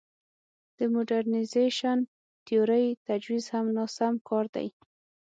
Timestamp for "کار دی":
4.27-4.67